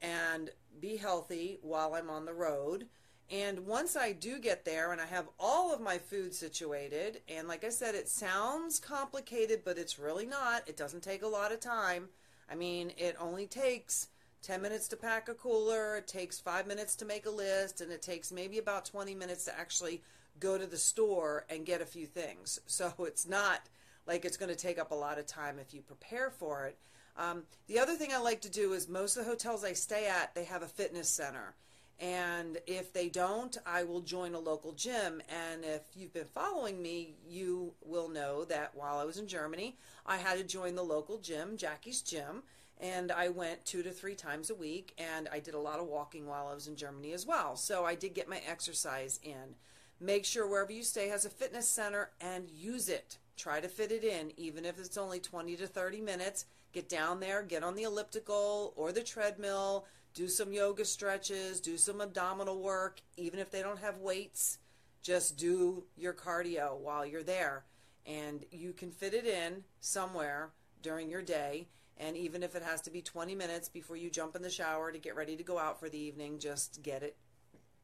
and 0.00 0.50
be 0.78 0.96
healthy 0.96 1.58
while 1.62 1.94
I'm 1.94 2.10
on 2.10 2.24
the 2.24 2.34
road. 2.34 2.86
And 3.30 3.66
once 3.66 3.96
I 3.96 4.12
do 4.12 4.38
get 4.38 4.64
there 4.64 4.92
and 4.92 5.00
I 5.00 5.06
have 5.06 5.28
all 5.38 5.74
of 5.74 5.80
my 5.80 5.98
food 5.98 6.32
situated, 6.32 7.22
and 7.28 7.48
like 7.48 7.64
I 7.64 7.70
said, 7.70 7.94
it 7.94 8.08
sounds 8.08 8.78
complicated, 8.78 9.62
but 9.64 9.78
it's 9.78 9.98
really 9.98 10.26
not. 10.26 10.68
It 10.68 10.76
doesn't 10.76 11.02
take 11.02 11.22
a 11.22 11.28
lot 11.28 11.50
of 11.50 11.58
time. 11.58 12.08
I 12.48 12.54
mean, 12.54 12.92
it 12.96 13.16
only 13.18 13.46
takes 13.46 14.08
10 14.42 14.62
minutes 14.62 14.86
to 14.88 14.96
pack 14.96 15.28
a 15.28 15.34
cooler, 15.34 15.96
it 15.96 16.06
takes 16.06 16.38
five 16.38 16.68
minutes 16.68 16.94
to 16.96 17.04
make 17.04 17.26
a 17.26 17.30
list, 17.30 17.80
and 17.80 17.90
it 17.90 18.00
takes 18.00 18.30
maybe 18.30 18.58
about 18.58 18.84
20 18.84 19.12
minutes 19.16 19.44
to 19.46 19.58
actually 19.58 20.02
go 20.38 20.56
to 20.56 20.66
the 20.66 20.76
store 20.76 21.44
and 21.50 21.66
get 21.66 21.80
a 21.80 21.86
few 21.86 22.06
things. 22.06 22.60
So 22.68 22.92
it's 23.00 23.26
not 23.26 23.62
like 24.06 24.24
it's 24.24 24.36
going 24.36 24.50
to 24.50 24.56
take 24.56 24.78
up 24.78 24.92
a 24.92 24.94
lot 24.94 25.18
of 25.18 25.26
time 25.26 25.58
if 25.58 25.74
you 25.74 25.80
prepare 25.80 26.30
for 26.30 26.66
it. 26.66 26.76
Um, 27.16 27.42
the 27.66 27.80
other 27.80 27.94
thing 27.94 28.12
I 28.12 28.18
like 28.18 28.42
to 28.42 28.50
do 28.50 28.72
is 28.74 28.88
most 28.88 29.16
of 29.16 29.24
the 29.24 29.30
hotels 29.30 29.64
I 29.64 29.72
stay 29.72 30.06
at, 30.06 30.34
they 30.34 30.44
have 30.44 30.62
a 30.62 30.68
fitness 30.68 31.08
center. 31.08 31.54
And 31.98 32.58
if 32.66 32.92
they 32.92 33.08
don't, 33.08 33.56
I 33.64 33.84
will 33.84 34.00
join 34.00 34.34
a 34.34 34.38
local 34.38 34.72
gym. 34.72 35.22
And 35.28 35.64
if 35.64 35.82
you've 35.94 36.12
been 36.12 36.26
following 36.26 36.82
me, 36.82 37.14
you 37.26 37.72
will 37.82 38.08
know 38.08 38.44
that 38.44 38.74
while 38.74 38.98
I 38.98 39.04
was 39.04 39.16
in 39.16 39.26
Germany, 39.26 39.78
I 40.04 40.18
had 40.18 40.36
to 40.38 40.44
join 40.44 40.74
the 40.74 40.82
local 40.82 41.18
gym, 41.18 41.56
Jackie's 41.56 42.02
Gym. 42.02 42.42
And 42.78 43.10
I 43.10 43.30
went 43.30 43.64
two 43.64 43.82
to 43.82 43.90
three 43.90 44.14
times 44.14 44.50
a 44.50 44.54
week, 44.54 44.92
and 44.98 45.28
I 45.32 45.40
did 45.40 45.54
a 45.54 45.58
lot 45.58 45.80
of 45.80 45.86
walking 45.86 46.26
while 46.26 46.46
I 46.46 46.54
was 46.54 46.68
in 46.68 46.76
Germany 46.76 47.12
as 47.14 47.24
well. 47.24 47.56
So 47.56 47.86
I 47.86 47.94
did 47.94 48.12
get 48.12 48.28
my 48.28 48.42
exercise 48.46 49.18
in. 49.22 49.54
Make 49.98 50.26
sure 50.26 50.46
wherever 50.46 50.72
you 50.72 50.82
stay 50.82 51.08
has 51.08 51.24
a 51.24 51.30
fitness 51.30 51.66
center 51.66 52.10
and 52.20 52.50
use 52.50 52.90
it. 52.90 53.16
Try 53.38 53.60
to 53.60 53.68
fit 53.68 53.92
it 53.92 54.04
in, 54.04 54.32
even 54.36 54.66
if 54.66 54.78
it's 54.78 54.98
only 54.98 55.20
20 55.20 55.56
to 55.56 55.66
30 55.66 56.02
minutes. 56.02 56.44
Get 56.72 56.90
down 56.90 57.20
there, 57.20 57.42
get 57.42 57.62
on 57.62 57.74
the 57.74 57.84
elliptical 57.84 58.74
or 58.76 58.92
the 58.92 59.02
treadmill, 59.02 59.86
do 60.16 60.28
some 60.28 60.50
yoga 60.50 60.84
stretches, 60.84 61.60
do 61.60 61.76
some 61.76 62.00
abdominal 62.00 62.62
work, 62.62 63.02
even 63.18 63.38
if 63.38 63.50
they 63.50 63.60
don't 63.60 63.78
have 63.78 63.98
weights. 63.98 64.58
Just 65.02 65.36
do 65.36 65.84
your 65.94 66.14
cardio 66.14 66.78
while 66.78 67.04
you're 67.04 67.22
there. 67.22 67.66
And 68.06 68.44
you 68.50 68.72
can 68.72 68.90
fit 68.90 69.12
it 69.12 69.26
in 69.26 69.62
somewhere 69.80 70.52
during 70.82 71.10
your 71.10 71.20
day. 71.20 71.68
And 71.98 72.16
even 72.16 72.42
if 72.42 72.56
it 72.56 72.62
has 72.62 72.80
to 72.82 72.90
be 72.90 73.02
20 73.02 73.34
minutes 73.34 73.68
before 73.68 73.96
you 73.96 74.08
jump 74.08 74.34
in 74.34 74.42
the 74.42 74.50
shower 74.50 74.90
to 74.90 74.98
get 74.98 75.16
ready 75.16 75.36
to 75.36 75.42
go 75.42 75.58
out 75.58 75.78
for 75.78 75.90
the 75.90 75.98
evening, 75.98 76.38
just 76.38 76.82
get 76.82 77.02
it 77.02 77.16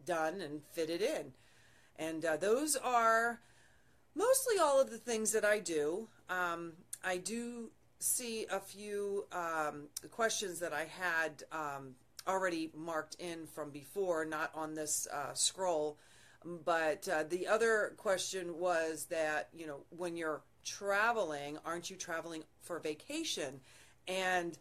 done 0.07 0.41
and 0.41 0.63
fit 0.73 0.89
it 0.89 1.03
in. 1.03 1.33
And 1.97 2.25
uh, 2.25 2.39
those 2.39 2.77
are 2.77 3.41
mostly 4.15 4.59
all 4.59 4.81
of 4.81 4.91
the 4.91 4.99
things 4.99 5.33
that 5.33 5.45
I 5.45 5.59
do. 5.59 6.09
Um, 6.31 6.73
I 7.05 7.19
do 7.19 7.71
see 7.99 8.47
a 8.51 8.59
few 8.59 9.27
um, 9.33 9.89
questions 10.11 10.61
that 10.61 10.73
I 10.73 10.87
had 10.87 11.45
um, 11.53 11.95
already 12.27 12.71
marked 12.77 13.17
in 13.17 13.47
from 13.47 13.71
before, 13.71 14.25
not 14.25 14.51
on 14.55 14.75
this 14.75 15.07
uh, 15.13 15.35
scroll. 15.35 15.99
But 16.45 17.09
uh, 17.09 17.25
the 17.29 17.47
other 17.47 17.95
question 17.97 18.59
was 18.59 19.07
that, 19.07 19.49
you 19.55 19.67
know, 19.67 19.81
when 19.91 20.17
you're 20.17 20.43
traveling, 20.65 21.59
aren't 21.65 21.91
you 21.91 21.97
traveling 21.97 22.45
for 22.61 22.79
vacation? 22.79 23.61
And 24.09 24.59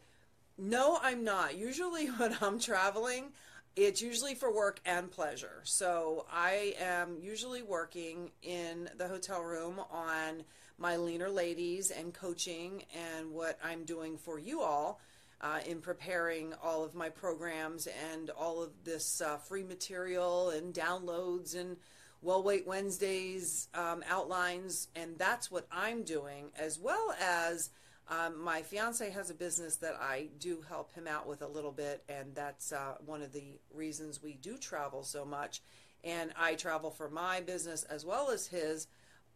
no, 0.58 1.00
I'm 1.02 1.24
not. 1.24 1.58
Usually, 1.58 2.06
when 2.18 2.36
I'm 2.42 2.60
traveling, 2.60 3.32
it's 3.76 4.02
usually 4.02 4.36
for 4.36 4.54
work 4.54 4.80
and 4.86 5.10
pleasure. 5.10 5.62
So 5.64 6.26
I 6.32 6.76
am 6.80 7.18
usually 7.20 7.64
working 7.64 8.32
in 8.44 8.90
the 8.98 9.08
hotel 9.08 9.42
room 9.42 9.80
on 9.92 10.44
my 10.78 10.98
leaner 10.98 11.30
ladies 11.30 11.92
and 11.92 12.14
coaching 12.14 12.84
and 12.94 13.32
what 13.32 13.58
I'm 13.64 13.86
doing 13.86 14.18
for 14.18 14.40
you 14.40 14.62
all 14.62 15.00
uh, 15.42 15.60
in 15.66 15.82
preparing 15.82 16.54
all 16.64 16.84
of 16.84 16.94
my 16.94 17.10
programs 17.10 17.88
and 18.14 18.30
all 18.30 18.62
of 18.62 18.70
this 18.84 19.22
uh, 19.22 19.38
free 19.38 19.64
material 19.64 20.52
and 20.52 20.74
downloads 20.74 21.60
and 21.60 21.78
Well 22.22 22.44
Weight 22.44 22.68
Wednesdays 22.68 23.68
um, 23.74 24.04
outlines. 24.08 24.88
And 24.96 25.18
that's 25.18 25.50
what 25.50 25.68
I'm 25.72 26.04
doing, 26.04 26.52
as 26.58 26.80
well 26.80 27.14
as 27.20 27.72
um, 28.08 28.44
my 28.44 28.62
fiance 28.62 29.10
has 29.10 29.30
a 29.30 29.34
business 29.34 29.78
that 29.78 29.96
I 30.00 30.28
do 30.40 30.64
help 30.68 30.94
him 30.94 31.08
out 31.08 31.28
with 31.28 31.42
a 31.42 31.48
little 31.48 31.72
bit, 31.72 32.04
and 32.10 32.36
that's 32.36 32.72
uh, 32.72 32.96
one 33.06 33.22
of 33.22 33.32
the 33.32 33.60
reasons 33.74 34.22
we 34.22 34.34
do 34.34 34.58
travel 34.58 35.04
so 35.04 35.24
much. 35.24 35.62
And 36.04 36.34
I 36.38 36.56
travel 36.56 36.92
for 36.92 37.10
my 37.10 37.42
business 37.42 37.84
as 37.84 38.06
well 38.06 38.30
as 38.30 38.48
his, 38.48 38.88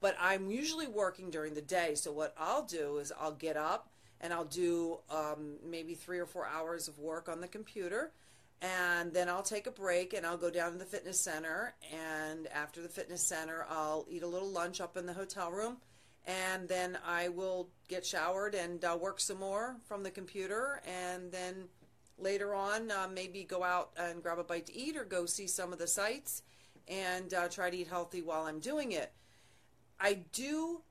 but 0.02 0.16
I'm 0.20 0.52
usually 0.52 0.88
working 0.88 1.30
during 1.30 1.54
the 1.54 1.62
day. 1.62 1.96
So 1.96 2.12
what 2.12 2.36
I'll 2.38 2.66
do 2.66 2.98
is 2.98 3.14
I'll 3.20 3.32
get 3.32 3.56
up 3.56 3.90
and 4.22 4.34
I'll 4.34 4.46
do 4.46 5.00
um, 5.10 5.58
maybe 5.66 5.94
three 5.94 6.20
or 6.20 6.26
four 6.26 6.46
hours 6.46 6.88
of 6.88 7.00
work 7.00 7.30
on 7.30 7.42
the 7.42 7.48
computer. 7.48 8.12
And 8.62 9.14
then 9.14 9.30
I'll 9.30 9.44
take 9.44 9.68
a 9.68 9.72
break 9.72 10.14
and 10.14 10.26
I'll 10.26 10.38
go 10.38 10.50
down 10.50 10.72
to 10.72 10.78
the 10.78 10.86
fitness 10.86 11.20
center. 11.20 11.76
And 11.92 12.48
after 12.48 12.82
the 12.82 12.90
fitness 12.90 13.28
center, 13.28 13.66
I'll 13.70 14.06
eat 14.10 14.24
a 14.24 14.28
little 14.28 14.50
lunch 14.50 14.82
up 14.82 14.98
in 14.98 15.06
the 15.06 15.14
hotel 15.14 15.52
room 15.52 15.78
and 16.28 16.68
then 16.68 16.98
I 17.06 17.30
will 17.30 17.70
get 17.88 18.06
showered 18.06 18.56
and 18.56 18.84
uh, 18.84 18.98
work 19.00 19.20
some 19.20 19.40
more 19.40 19.78
from 19.86 20.04
the 20.04 20.12
computer, 20.12 20.82
and 20.86 21.32
then 21.32 21.66
later 22.18 22.56
on 22.56 22.90
uh, 22.90 23.08
maybe 23.14 23.44
go 23.44 23.64
out 23.64 23.92
and 23.98 24.24
grab 24.24 24.40
a 24.40 24.44
bite 24.44 24.66
to 24.68 24.76
eat 24.76 24.98
or 24.98 25.04
go 25.04 25.26
see 25.26 25.48
some 25.48 25.72
of 25.72 25.80
the 25.80 25.88
sites 25.88 26.42
and 26.88 27.34
uh, 27.34 27.48
try 27.48 27.70
to 27.70 27.78
eat 27.78 27.88
healthy 27.88 28.22
while 28.22 28.44
I'm 28.44 28.60
doing 28.60 28.92
it. 28.92 29.12
I 30.00 30.26
do 30.32 30.82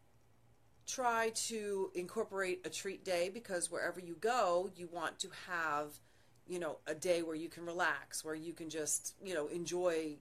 try 0.95 1.31
to 1.35 1.91
incorporate 1.95 2.61
a 2.65 2.71
treat 2.71 3.05
day 3.05 3.29
because 3.33 3.71
wherever 3.71 3.99
you 3.99 4.15
go, 4.21 4.71
you 4.77 4.89
want 4.93 5.19
to 5.19 5.29
have, 5.49 5.99
you 6.47 6.59
know, 6.59 6.79
a 6.87 6.95
day 6.95 7.23
where 7.23 7.35
you 7.35 7.49
can 7.49 7.67
relax, 7.67 8.25
where 8.25 8.35
you 8.35 8.53
can 8.53 8.71
just, 8.71 9.15
you 9.25 9.35
know, 9.35 9.49
enjoy 9.49 10.17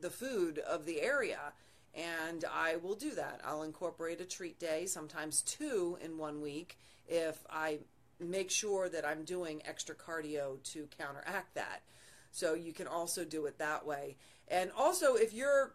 the 0.00 0.10
food 0.10 0.58
of 0.58 0.84
the 0.84 1.00
area 1.00 1.52
and 1.94 2.44
I 2.44 2.76
will 2.76 2.94
do 2.94 3.14
that. 3.14 3.40
I'll 3.42 3.62
incorporate 3.62 4.20
a 4.20 4.26
treat 4.26 4.58
day, 4.58 4.84
sometimes 4.84 5.40
two 5.40 5.96
in 6.04 6.18
one 6.18 6.42
week, 6.42 6.78
if 7.08 7.42
I 7.48 7.78
make 8.20 8.50
sure 8.50 8.90
that 8.90 9.06
I'm 9.06 9.24
doing 9.24 9.62
extra 9.64 9.94
cardio 9.94 10.62
to 10.72 10.88
counteract 10.98 11.54
that. 11.54 11.82
So 12.32 12.52
you 12.52 12.74
can 12.74 12.86
also 12.86 13.24
do 13.24 13.46
it 13.46 13.58
that 13.58 13.86
way. 13.86 14.16
And 14.48 14.70
also, 14.76 15.14
if 15.14 15.32
you're 15.32 15.74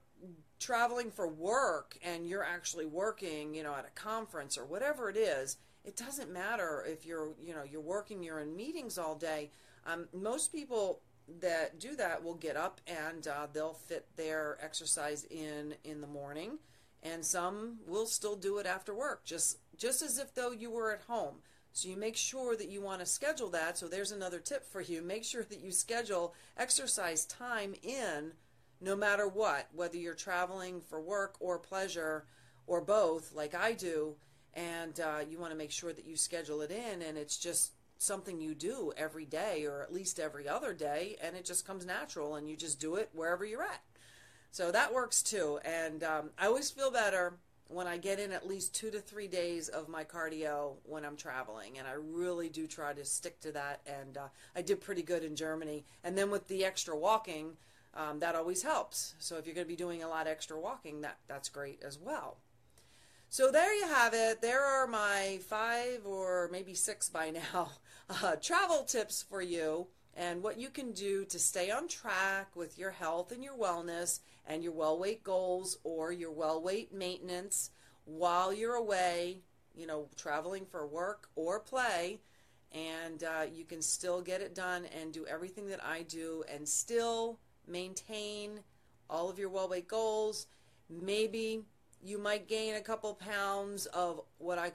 traveling 0.61 1.11
for 1.11 1.27
work 1.27 1.97
and 2.03 2.27
you're 2.27 2.43
actually 2.43 2.85
working, 2.85 3.53
you 3.53 3.63
know, 3.63 3.73
at 3.73 3.85
a 3.85 3.99
conference 3.99 4.57
or 4.57 4.65
whatever 4.65 5.09
it 5.09 5.17
is, 5.17 5.57
it 5.83 5.97
doesn't 5.97 6.31
matter 6.31 6.85
if 6.87 7.05
you're, 7.05 7.31
you 7.41 7.53
know, 7.53 7.63
you're 7.69 7.81
working, 7.81 8.23
you're 8.23 8.39
in 8.39 8.55
meetings 8.55 8.97
all 8.97 9.15
day. 9.15 9.49
Um, 9.85 10.07
most 10.13 10.53
people 10.53 11.01
that 11.39 11.79
do 11.79 11.95
that 11.95 12.23
will 12.23 12.35
get 12.35 12.55
up 12.55 12.79
and 12.85 13.27
uh, 13.27 13.47
they'll 13.51 13.73
fit 13.73 14.05
their 14.15 14.57
exercise 14.61 15.25
in 15.25 15.73
in 15.83 15.99
the 16.01 16.07
morning. 16.07 16.59
And 17.03 17.25
some 17.25 17.79
will 17.87 18.05
still 18.05 18.35
do 18.35 18.59
it 18.59 18.67
after 18.67 18.93
work 18.93 19.25
just 19.25 19.57
just 19.75 20.03
as 20.03 20.19
if 20.19 20.35
though 20.35 20.51
you 20.51 20.69
were 20.69 20.91
at 20.91 21.01
home. 21.01 21.37
So 21.73 21.87
you 21.87 21.97
make 21.97 22.17
sure 22.17 22.55
that 22.55 22.69
you 22.69 22.81
want 22.81 22.99
to 22.99 23.05
schedule 23.05 23.49
that. 23.49 23.77
So 23.77 23.87
there's 23.87 24.11
another 24.11 24.39
tip 24.39 24.65
for 24.65 24.81
you. 24.81 25.01
Make 25.01 25.23
sure 25.23 25.43
that 25.43 25.61
you 25.61 25.71
schedule 25.71 26.35
exercise 26.57 27.25
time 27.25 27.73
in 27.81 28.33
no 28.81 28.95
matter 28.95 29.27
what 29.27 29.67
whether 29.73 29.97
you're 29.97 30.13
traveling 30.13 30.81
for 30.81 30.99
work 30.99 31.35
or 31.39 31.59
pleasure 31.59 32.25
or 32.67 32.81
both 32.81 33.33
like 33.33 33.55
i 33.55 33.71
do 33.71 34.15
and 34.53 34.99
uh, 34.99 35.19
you 35.29 35.39
want 35.39 35.51
to 35.51 35.57
make 35.57 35.71
sure 35.71 35.93
that 35.93 36.05
you 36.05 36.17
schedule 36.17 36.61
it 36.61 36.71
in 36.71 37.01
and 37.01 37.17
it's 37.17 37.37
just 37.37 37.71
something 37.97 38.41
you 38.41 38.55
do 38.55 38.91
every 38.97 39.25
day 39.25 39.65
or 39.65 39.81
at 39.81 39.93
least 39.93 40.19
every 40.19 40.47
other 40.47 40.73
day 40.73 41.15
and 41.21 41.35
it 41.35 41.45
just 41.45 41.65
comes 41.65 41.85
natural 41.85 42.35
and 42.35 42.49
you 42.49 42.57
just 42.57 42.79
do 42.79 42.95
it 42.95 43.09
wherever 43.13 43.45
you're 43.45 43.61
at. 43.61 43.81
So 44.51 44.71
that 44.71 44.93
works 44.93 45.21
too 45.21 45.59
and 45.63 46.03
um, 46.03 46.29
i 46.37 46.47
always 46.47 46.69
feel 46.69 46.91
better 46.91 47.35
when 47.67 47.87
i 47.87 47.95
get 47.95 48.19
in 48.19 48.33
at 48.33 48.45
least 48.45 48.75
two 48.75 48.91
to 48.91 48.99
three 48.99 49.27
days 49.27 49.69
of 49.69 49.87
my 49.87 50.03
cardio 50.03 50.73
when 50.83 51.05
i'm 51.05 51.15
traveling 51.15 51.77
and 51.77 51.87
i 51.87 51.93
really 51.93 52.49
do 52.49 52.67
try 52.67 52.91
to 52.91 53.05
stick 53.05 53.39
to 53.39 53.53
that 53.53 53.79
and 53.85 54.17
uh, 54.17 54.27
i 54.55 54.61
did 54.61 54.81
pretty 54.81 55.03
good 55.03 55.23
in 55.23 55.35
germany. 55.35 55.85
And 56.03 56.17
then 56.17 56.31
with 56.31 56.47
the 56.49 56.65
extra 56.65 56.97
walking 56.97 57.53
um, 57.93 58.19
that 58.19 58.35
always 58.35 58.63
helps 58.63 59.15
so 59.19 59.37
if 59.37 59.45
you're 59.45 59.55
going 59.55 59.65
to 59.65 59.71
be 59.71 59.75
doing 59.75 60.03
a 60.03 60.07
lot 60.07 60.27
extra 60.27 60.59
walking 60.59 61.01
that 61.01 61.17
that's 61.27 61.49
great 61.49 61.81
as 61.83 61.97
well 61.99 62.37
so 63.33 63.49
there 63.49 63.73
you 63.73 63.87
have 63.87 64.13
it. 64.13 64.41
There 64.41 64.61
are 64.61 64.85
my 64.87 65.39
five 65.47 66.05
or 66.05 66.49
maybe 66.51 66.73
six 66.73 67.07
by 67.07 67.29
now 67.29 67.71
uh, 68.09 68.35
travel 68.35 68.83
tips 68.83 69.23
for 69.23 69.41
you 69.41 69.87
and 70.13 70.43
what 70.43 70.59
you 70.59 70.67
can 70.67 70.91
do 70.91 71.23
to 71.23 71.39
stay 71.39 71.71
on 71.71 71.87
track 71.87 72.53
with 72.57 72.77
your 72.77 72.91
health 72.91 73.31
and 73.31 73.41
your 73.41 73.55
wellness 73.55 74.19
and 74.45 74.61
your 74.61 74.73
well 74.73 74.99
weight 74.99 75.23
goals 75.23 75.77
or 75.85 76.11
your 76.11 76.33
well 76.33 76.61
weight 76.61 76.93
maintenance 76.93 77.69
while 78.03 78.51
you're 78.51 78.75
away, 78.75 79.43
you 79.73 79.87
know, 79.87 80.09
traveling 80.17 80.65
for 80.65 80.85
work 80.85 81.29
or 81.35 81.61
play. 81.61 82.19
And 82.73 83.23
uh, 83.23 83.45
you 83.49 83.63
can 83.63 83.81
still 83.81 84.21
get 84.21 84.41
it 84.41 84.53
done 84.53 84.87
and 84.99 85.13
do 85.13 85.25
everything 85.25 85.69
that 85.69 85.81
I 85.85 86.01
do 86.01 86.43
and 86.53 86.67
still 86.67 87.39
maintain 87.71 88.59
all 89.09 89.29
of 89.29 89.39
your 89.39 89.49
well 89.49 89.69
weight 89.69 89.87
goals. 89.87 90.47
Maybe 90.89 91.61
you 92.03 92.17
might 92.17 92.47
gain 92.47 92.75
a 92.75 92.81
couple 92.81 93.13
pounds 93.13 93.85
of 93.87 94.21
what 94.37 94.57
I 94.57 94.71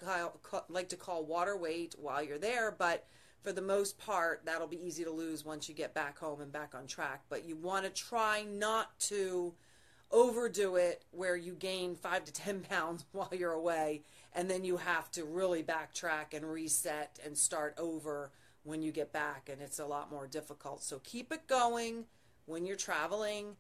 like 0.69 0.89
to 0.91 0.97
call 0.97 1.25
water 1.25 1.57
weight 1.57 1.95
while 1.99 2.23
you're 2.23 2.39
there, 2.39 2.75
but 2.77 3.07
for 3.43 3.53
the 3.53 3.63
most 3.63 3.99
part, 3.99 4.43
that'll 4.45 4.67
be 4.67 4.85
easy 4.85 5.05
to 5.05 5.11
lose 5.11 5.45
once 5.45 5.69
you 5.69 5.75
get 5.75 5.95
back 5.95 6.19
home 6.19 6.41
and 6.41 6.51
back 6.51 6.75
on 6.75 6.87
track. 6.87 7.23
But 7.29 7.45
you 7.45 7.57
want 7.57 7.85
to 7.85 7.91
try 7.91 8.43
not 8.43 8.99
to 9.01 9.55
overdo 10.11 10.77
it 10.77 11.05
where 11.11 11.37
you 11.37 11.55
gain 11.55 11.95
five 11.95 12.25
to 12.25 12.33
10 12.33 12.61
pounds 12.69 13.05
while 13.13 13.31
you're 13.33 13.53
away, 13.53 14.03
and 14.33 14.51
then 14.51 14.65
you 14.65 14.77
have 14.77 15.11
to 15.13 15.25
really 15.25 15.63
backtrack 15.63 16.33
and 16.33 16.51
reset 16.51 17.19
and 17.25 17.37
start 17.37 17.75
over 17.79 18.31
when 18.63 18.83
you 18.83 18.91
get 18.91 19.13
back, 19.13 19.49
and 19.51 19.63
it's 19.63 19.79
a 19.79 19.87
lot 19.87 20.11
more 20.11 20.27
difficult. 20.27 20.83
So 20.83 21.01
keep 21.05 21.33
it 21.33 21.47
going 21.47 22.07
when 22.47 22.67
you're 22.67 22.77
traveling 22.77 23.57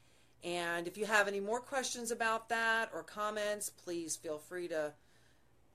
and 0.46 0.86
if 0.86 0.96
you 0.96 1.06
have 1.06 1.28
any 1.28 1.40
more 1.40 1.60
questions 1.60 2.10
about 2.10 2.48
that 2.50 2.90
or 2.92 3.02
comments, 3.02 3.68
please 3.68 4.16
feel 4.16 4.38
free 4.38 4.68
to 4.68 4.92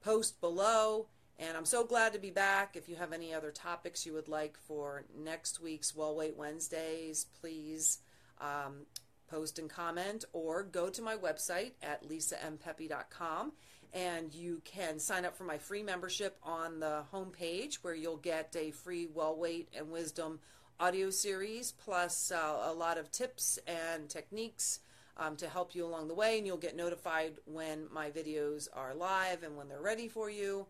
post 0.01 0.39
below. 0.39 1.07
And 1.37 1.57
I'm 1.57 1.65
so 1.65 1.83
glad 1.83 2.13
to 2.13 2.19
be 2.19 2.29
back. 2.29 2.75
If 2.75 2.87
you 2.87 2.95
have 2.95 3.13
any 3.13 3.33
other 3.33 3.51
topics 3.51 4.05
you 4.05 4.13
would 4.13 4.27
like 4.27 4.57
for 4.57 5.03
next 5.17 5.59
week's 5.59 5.95
Well 5.95 6.15
Weight 6.15 6.37
Wednesdays, 6.37 7.25
please 7.41 7.99
um, 8.39 8.85
post 9.27 9.59
and 9.59 9.69
comment, 9.69 10.25
or 10.33 10.63
go 10.63 10.89
to 10.89 11.01
my 11.01 11.15
website 11.15 11.71
at 11.81 12.07
lisampepe.com 12.07 13.53
and 13.93 14.33
you 14.33 14.61
can 14.63 14.99
sign 14.99 15.25
up 15.25 15.35
for 15.35 15.43
my 15.43 15.57
free 15.57 15.83
membership 15.83 16.37
on 16.43 16.79
the 16.79 17.03
homepage 17.13 17.75
where 17.81 17.93
you'll 17.93 18.15
get 18.15 18.55
a 18.57 18.71
free 18.71 19.05
well 19.13 19.35
weight 19.35 19.67
and 19.77 19.91
wisdom 19.91 20.39
audio 20.81 21.11
series 21.11 21.73
plus 21.73 22.31
uh, 22.31 22.63
a 22.65 22.73
lot 22.73 22.97
of 22.97 23.11
tips 23.11 23.59
and 23.67 24.09
techniques 24.09 24.79
um, 25.15 25.35
to 25.35 25.47
help 25.47 25.75
you 25.75 25.85
along 25.85 26.07
the 26.07 26.13
way 26.15 26.39
and 26.39 26.47
you'll 26.47 26.57
get 26.57 26.75
notified 26.75 27.33
when 27.45 27.85
my 27.93 28.09
videos 28.09 28.67
are 28.73 28.95
live 28.95 29.43
and 29.43 29.55
when 29.55 29.67
they're 29.69 29.79
ready 29.79 30.07
for 30.07 30.27
you 30.27 30.65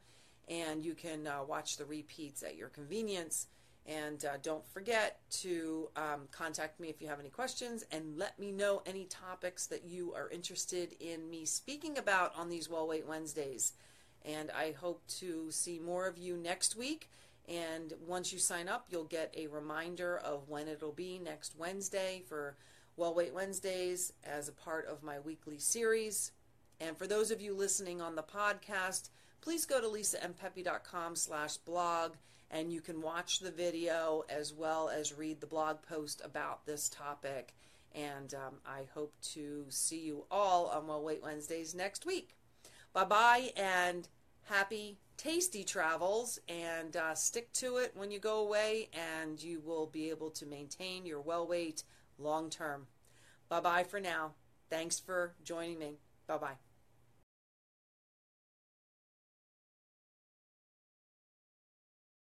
and 0.50 0.84
you 0.84 0.94
can 0.94 1.25
uh, 1.25 1.41
watch 1.48 1.77
the 1.77 1.86
repeats 1.86 2.44
at 2.44 2.58
your 2.58 2.68
convenience 2.68 3.48
and 3.86 4.25
uh, 4.25 4.32
don't 4.44 4.68
forget 4.68 5.22
to 5.30 5.88
um, 5.96 6.27
contact 6.30 6.82
me 6.82 6.89
if 6.89 7.01
you 7.01 7.08
have 7.08 7.22
any 7.22 7.30
questions 7.30 7.86
and 7.89 8.18
let 8.18 8.38
me 8.38 8.51
know 8.51 8.82
any 8.86 9.06
topics 9.06 9.65
that 9.68 9.86
you 9.86 10.13
are 10.13 10.30
interested 10.30 10.94
in 11.00 11.30
me 11.30 11.46
speaking 11.46 11.98
about 11.98 12.36
on 12.36 12.50
these 12.50 12.70
Well 12.70 12.86
Weight 12.86 13.08
Wednesdays. 13.08 13.72
And 14.25 14.51
I 14.51 14.74
hope 14.74 15.08
to 15.20 15.50
see 15.51 15.80
more 15.80 16.06
of 16.06 16.18
you 16.18 16.36
next 16.36 16.75
week. 16.75 17.10
And 17.51 17.93
once 18.08 18.31
you 18.31 18.39
sign 18.39 18.70
up, 18.70 18.88
you'll 18.89 19.03
get 19.03 19.34
a 19.36 19.48
reminder 19.48 20.17
of 20.17 20.48
when 20.48 20.70
it'll 20.70 20.93
be 20.93 21.20
next 21.20 21.58
Wednesday 21.58 22.24
for 22.25 22.55
Well 22.96 23.13
Weight 23.13 23.34
Wednesdays 23.34 24.13
as 24.24 24.48
a 24.48 24.53
part 24.53 24.88
of 24.88 25.03
my 25.03 25.20
weekly 25.20 25.60
series. 25.60 26.31
And 26.79 26.98
for 26.98 27.08
those 27.08 27.29
of 27.29 27.41
you 27.41 27.53
listening 27.53 28.00
on 28.01 28.15
the 28.15 28.24
podcast, 28.24 29.10
please 29.41 29.65
go 29.65 29.81
to 29.81 29.88
lisampepe.com 29.88 31.17
slash 31.17 31.58
blog 31.58 32.13
and 32.50 32.72
you 32.72 32.79
can 32.79 33.01
watch 33.01 33.39
the 33.39 33.51
video 33.51 34.24
as 34.29 34.53
well 34.53 34.89
as 34.89 35.13
read 35.13 35.41
the 35.41 35.48
blog 35.48 35.81
post 35.81 36.22
about 36.24 36.65
this 36.65 36.88
topic. 36.88 37.53
And 37.93 38.34
um, 38.34 38.55
I 38.65 38.84
hope 38.93 39.13
to 39.34 39.65
see 39.67 40.00
you 40.00 40.24
all 40.31 40.67
on 40.67 40.88
Well 40.88 41.03
Weight 41.03 41.22
Wednesdays 41.22 41.75
next 41.75 42.05
week. 42.05 42.38
Bye 42.93 43.03
bye 43.03 43.50
and 43.58 44.08
happy 44.46 45.00
tasty 45.21 45.63
travels 45.63 46.39
and 46.49 46.97
uh, 46.97 47.13
stick 47.13 47.53
to 47.53 47.77
it 47.77 47.91
when 47.95 48.09
you 48.09 48.17
go 48.17 48.39
away 48.39 48.89
and 49.19 49.41
you 49.41 49.61
will 49.63 49.85
be 49.85 50.09
able 50.09 50.31
to 50.31 50.47
maintain 50.47 51.05
your 51.05 51.21
well 51.21 51.47
weight 51.47 51.83
long 52.17 52.49
term. 52.49 52.87
Bye 53.47 53.59
bye 53.59 53.83
for 53.83 53.99
now. 53.99 54.31
Thanks 54.69 54.99
for 54.99 55.33
joining 55.43 55.77
me. 55.77 55.99
Bye 56.25 56.37
bye. 56.37 56.70